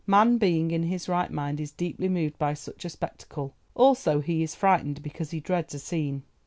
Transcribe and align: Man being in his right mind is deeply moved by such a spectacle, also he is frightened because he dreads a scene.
Man 0.07 0.39
being 0.39 0.71
in 0.71 0.81
his 0.81 1.07
right 1.07 1.29
mind 1.29 1.59
is 1.59 1.71
deeply 1.71 2.09
moved 2.09 2.39
by 2.39 2.55
such 2.55 2.85
a 2.85 2.89
spectacle, 2.89 3.53
also 3.75 4.19
he 4.19 4.41
is 4.41 4.55
frightened 4.55 5.03
because 5.03 5.29
he 5.29 5.39
dreads 5.39 5.75
a 5.75 5.79
scene. 5.79 6.23